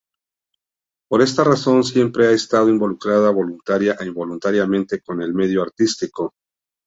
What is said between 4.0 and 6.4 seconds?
involuntariamente, con el medio artístico.